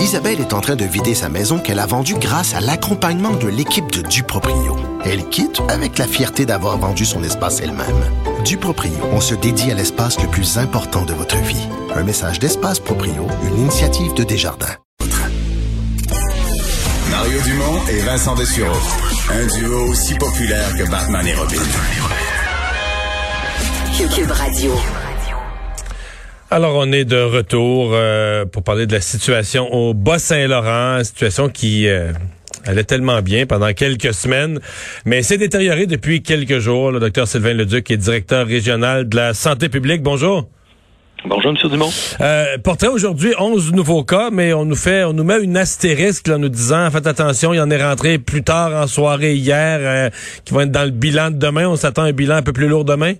[0.00, 3.48] Isabelle est en train de vider sa maison qu'elle a vendue grâce à l'accompagnement de
[3.48, 4.76] l'équipe de Duproprio.
[5.04, 8.04] Elle quitte avec la fierté d'avoir vendu son espace elle-même.
[8.44, 11.68] Duproprio, on se dédie à l'espace le plus important de votre vie.
[11.94, 14.76] Un message d'Espace Proprio, une initiative de Desjardins.
[17.10, 18.78] Mario Dumont et Vincent Dessureau.
[19.30, 21.62] Un duo aussi populaire que Batman et Robin.
[24.16, 24.72] Cube Radio.
[26.52, 31.86] Alors, on est de retour euh, pour parler de la situation au Bas-Saint-Laurent, situation qui
[31.86, 32.12] euh,
[32.64, 34.58] allait tellement bien pendant quelques semaines,
[35.04, 36.90] mais s'est détériorée depuis quelques jours.
[36.90, 40.02] Le docteur Sylvain Leduc est directeur régional de la santé publique.
[40.02, 40.48] Bonjour.
[41.24, 41.70] Bonjour, M.
[41.70, 41.90] Dumont.
[42.20, 46.28] Euh, portrait aujourd'hui 11 nouveaux cas, mais on nous fait, on nous met une astérisque
[46.30, 49.78] en nous disant, faites attention, il y en est rentré plus tard en soirée hier,
[49.82, 50.10] euh,
[50.44, 51.68] qui vont être dans le bilan de demain.
[51.68, 53.14] On s'attend à un bilan un peu plus lourd demain?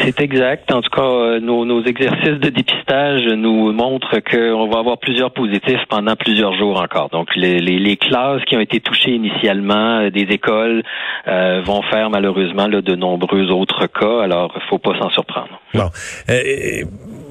[0.00, 0.72] C'est exact.
[0.72, 5.80] En tout cas, euh, nos, exercices de dépistage nous montrent qu'on va avoir plusieurs positifs
[5.88, 7.08] pendant plusieurs jours encore.
[7.10, 10.82] Donc, les, classes qui ont été touchées initialement euh, des écoles
[11.26, 14.22] euh, vont faire malheureusement de nombreux autres cas.
[14.22, 15.60] Alors, faut pas s'en surprendre.
[15.74, 15.90] Bon.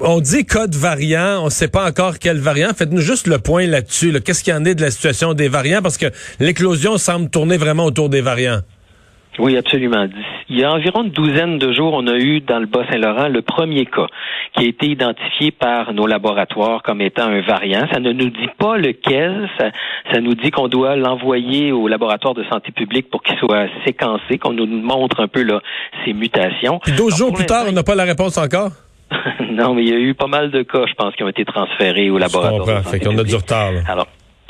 [0.00, 2.70] on dit cas de variant, on ne sait pas encore quel variant.
[2.76, 4.12] Faites-nous juste le point là-dessus.
[4.20, 5.82] Qu'est-ce qu'il y en est de la situation des variants?
[5.82, 6.06] Parce que
[6.38, 8.60] l'éclosion semble tourner vraiment autour des variants.
[9.38, 10.06] Oui, absolument.
[10.48, 13.42] Il y a environ une douzaine de jours, on a eu dans le Bas-Saint-Laurent le
[13.42, 14.06] premier cas
[14.56, 17.86] qui a été identifié par nos laboratoires comme étant un variant.
[17.92, 19.48] Ça ne nous dit pas lequel.
[19.58, 24.38] Ça, nous dit qu'on doit l'envoyer au laboratoire de santé publique pour qu'il soit séquencé,
[24.38, 25.60] qu'on nous montre un peu là,
[26.04, 26.80] ses mutations.
[26.80, 28.70] Puis 12 jours plus tard, on n'a pas la réponse encore?
[29.50, 31.44] non, mais il y a eu pas mal de cas, je pense, qui ont été
[31.44, 32.82] transférés au laboratoire.
[32.84, 33.70] Je fait qu'on a du retard.
[33.88, 34.08] Alors,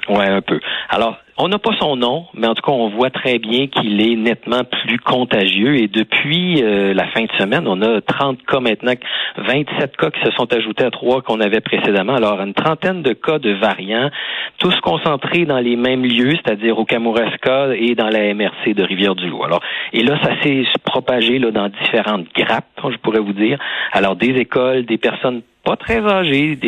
[0.08, 0.60] ouais, un peu.
[0.88, 4.00] Alors, on n'a pas son nom, mais en tout cas, on voit très bien qu'il
[4.00, 5.76] est nettement plus contagieux.
[5.76, 8.94] Et depuis euh, la fin de semaine, on a 30 cas maintenant,
[9.36, 12.14] 27 cas qui se sont ajoutés à trois qu'on avait précédemment.
[12.14, 14.10] Alors, une trentaine de cas de variants,
[14.58, 19.44] tous concentrés dans les mêmes lieux, c'est-à-dire au Kamouraska et dans la MRC de Rivière-du-Loup.
[19.44, 19.60] Alors,
[19.92, 23.58] et là, ça s'est propagé là, dans différentes grappes, je pourrais vous dire.
[23.92, 26.58] Alors, des écoles, des personnes pas très âgés,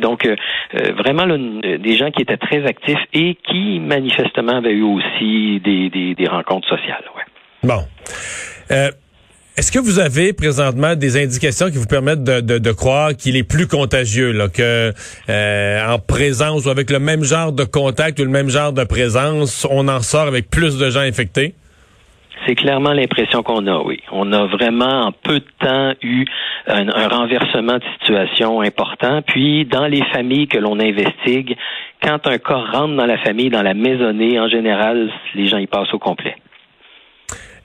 [0.00, 0.34] donc euh,
[0.74, 6.14] euh, vraiment des gens qui étaient très actifs et qui manifestement avaient eu aussi des,
[6.14, 7.04] des, rencontres sociales.
[7.62, 7.82] Bon.
[8.70, 8.90] Euh,
[9.58, 13.66] est-ce que vous avez présentement des indications qui vous permettent de croire qu'il est plus
[13.66, 14.92] contagieux, là, que
[15.28, 19.66] en présence ou avec le même genre de contact ou le même genre de présence,
[19.70, 21.54] on en sort avec plus de gens infectés?
[22.46, 24.00] C'est clairement l'impression qu'on a, oui.
[24.12, 26.24] On a vraiment en peu de temps eu
[26.68, 29.20] un, renversement de situation important.
[29.22, 31.56] Puis, dans les familles que l'on investigue,
[32.02, 35.66] quand un cas rentre dans la famille, dans la maisonnée, en général, les gens y
[35.66, 36.36] passent au complet.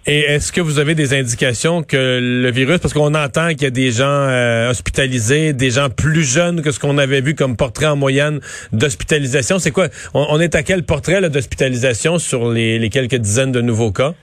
[0.07, 3.65] Et est-ce que vous avez des indications que le virus, parce qu'on entend qu'il y
[3.65, 7.55] a des gens euh, hospitalisés, des gens plus jeunes que ce qu'on avait vu comme
[7.55, 8.39] portrait en moyenne
[8.73, 9.89] d'hospitalisation, c'est quoi?
[10.15, 14.15] On, est à quel portrait d'hospitalisation sur les quelques dizaines de nouveaux cas?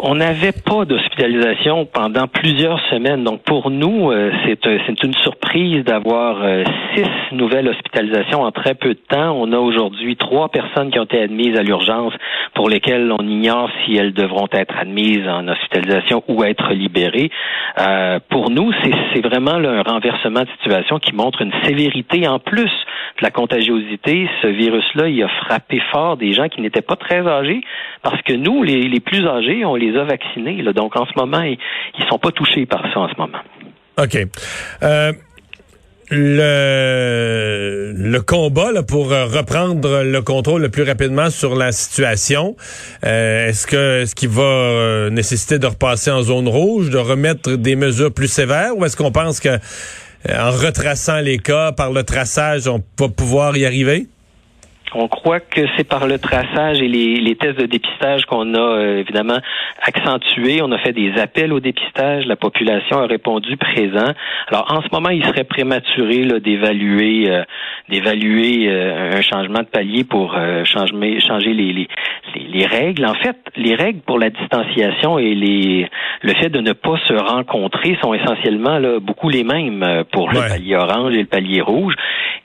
[0.00, 3.24] On n'avait pas d'hospitalisation pendant plusieurs semaines.
[3.24, 6.62] Donc pour nous, euh, euh, c'est une surprise d'avoir euh,
[6.94, 9.32] six nouvelles hospitalisations en très peu de temps.
[9.36, 12.12] On a aujourd'hui trois personnes qui ont été admises à l'urgence
[12.54, 17.30] pour lesquelles on ignore si elles devront être admises en hospitalisation ou être libérées.
[18.28, 18.72] pour nous,
[19.12, 22.70] c'est vraiment un renversement de situation qui montre une sévérité en plus
[23.18, 24.28] de la contagiosité.
[24.42, 27.60] Ce virus-là, il a frappé fort des gens qui n'étaient pas très âgés
[28.02, 30.62] parce que nous, les, les plus âgés, on les les vaccinés.
[30.72, 31.58] Donc, en ce moment, ils
[31.98, 33.38] ne sont pas touchés par ça en ce moment.
[33.98, 34.16] OK.
[34.82, 35.12] Euh,
[36.10, 42.56] le, combat pour euh, reprendre le contrôle le plus rapidement sur la situation,
[43.04, 47.76] euh, est-ce que ce qui va nécessiter de repasser en zone rouge, de remettre des
[47.76, 49.58] mesures plus sévères, ou est-ce qu'on pense que
[50.28, 54.06] en retraçant les cas par le traçage, on va pouvoir y arriver?
[54.94, 58.98] On croit que c'est par le traçage et les, tests de dépistage qu'on a euh,
[58.98, 59.38] évidemment
[59.82, 60.60] accentué.
[60.62, 62.26] On a fait des appels au dépistage.
[62.26, 64.12] La population a répondu présent.
[64.48, 67.42] Alors en ce moment, il serait prématuré d'évaluer euh,
[67.88, 71.88] d'évaluer euh, un changement de palier pour changer, changer les, les,
[72.34, 73.04] les, règles.
[73.06, 75.88] En fait, les règles pour la distanciation et les
[76.22, 80.40] le fait de ne pas se rencontrer sont essentiellement là, beaucoup les mêmes pour le
[80.40, 81.94] palier orange et le palier rouge.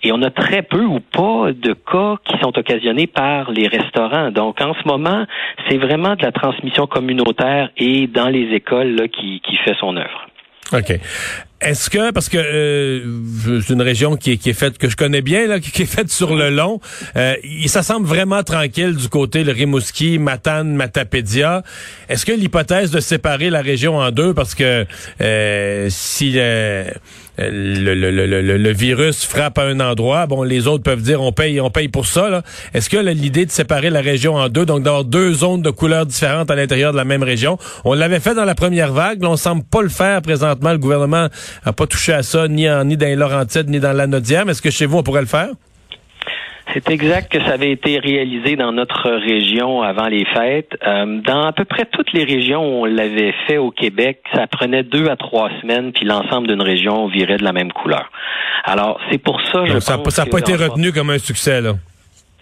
[0.04, 4.32] Et on a très peu ou pas de cas qui sont occasionnés par les restaurants.
[4.32, 5.26] Donc, en ce moment,
[5.68, 9.96] c'est vraiment de la transmission communautaire et dans les écoles là, qui, qui fait son
[9.96, 10.28] œuvre.
[10.74, 11.00] OK.
[11.64, 14.98] Est-ce que parce que euh, c'est une région qui est, qui est faite que je
[14.98, 16.82] connais bien là, qui, est faite sur le long,
[17.16, 17.36] euh,
[17.68, 21.64] ça semble vraiment tranquille du côté le Rimouski, Matane, Matapédia.
[22.10, 24.86] Est-ce que l'hypothèse de séparer la région en deux parce que
[25.22, 26.86] euh, si euh,
[27.38, 31.32] le, le, le, le, virus frappe à un endroit, bon, les autres peuvent dire on
[31.32, 32.44] paye, on paye pour ça.
[32.74, 36.06] Est-ce que l'idée de séparer la région en deux, donc d'avoir deux zones de couleurs
[36.06, 39.30] différentes à l'intérieur de la même région, on l'avait fait dans la première vague, là,
[39.30, 40.72] on semble pas le faire présentement.
[40.72, 41.28] Le gouvernement
[41.66, 44.48] a pas touché à ça ni en, ni dans les Laurentides ni dans la Nodière.
[44.50, 45.50] Est-ce que chez vous on pourrait le faire?
[46.74, 50.72] C'est exact que ça avait été réalisé dans notre région avant les fêtes.
[50.88, 54.48] Euh, dans à peu près toutes les régions où on l'avait fait au Québec, ça
[54.48, 58.10] prenait deux à trois semaines, puis l'ensemble d'une région virait de la même couleur.
[58.64, 61.74] Alors, c'est pour ça, je ça n'a pas été retenu comme un succès, là.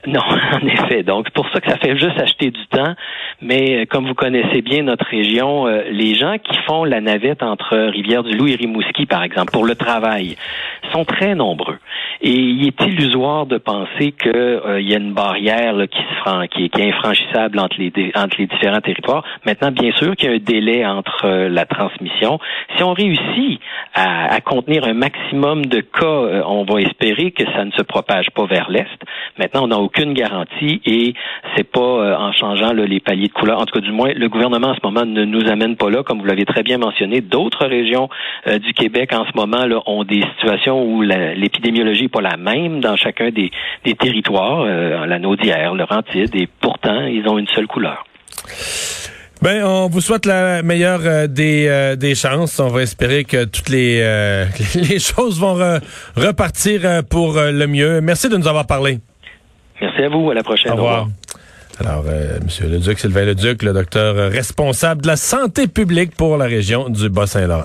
[0.07, 0.21] Non,
[0.53, 1.03] en effet.
[1.03, 2.95] Donc, pour ça que ça fait juste acheter du temps.
[3.42, 7.44] Mais euh, comme vous connaissez bien notre région, euh, les gens qui font la navette
[7.44, 10.38] entre Rivière-du-Loup et Rimouski, par exemple, pour le travail,
[10.92, 11.77] sont très nombreux.
[12.21, 15.75] Et il est illusoire de penser qu'il euh, y a une barrière
[16.51, 19.24] qui, est, infranchissable entre les, différents territoires.
[19.45, 22.39] Maintenant, bien sûr qu'il y a un délai entre la transmission.
[22.75, 23.59] Si on réussit
[23.94, 28.45] à, contenir un maximum de cas, on va espérer que ça ne se propage pas
[28.45, 28.88] vers l'est.
[29.38, 31.13] Maintenant, on n'a aucune garantie et
[31.55, 33.59] c'est pas euh, en changeant les paliers de couleur.
[33.59, 36.03] En tout cas, du moins, le gouvernement en ce moment ne nous amène pas là,
[36.03, 37.21] comme vous l'avez très bien mentionné.
[37.21, 38.09] D'autres régions
[38.47, 42.79] euh, du Québec en ce moment ont des situations où l'épidémiologie n'est pas la même
[42.79, 43.51] dans chacun des,
[43.95, 48.05] territoires, euh, la Naudière, le Rantide, et pourtant, ils ont une seule couleur.
[49.41, 52.59] Ben, on vous souhaite la meilleure des, des chances.
[52.59, 53.99] On va espérer que toutes les
[54.99, 55.55] choses vont
[56.15, 58.01] repartir pour le mieux.
[58.01, 58.99] Merci de nous avoir parlé.
[59.81, 60.30] Merci à vous.
[60.30, 60.72] À la prochaine.
[60.72, 61.07] Au revoir.
[61.80, 66.45] Alors, euh, Monsieur Leduc, Sylvain Leduc, le docteur responsable de la santé publique pour la
[66.45, 67.63] région du Bas-Saint-Laurent.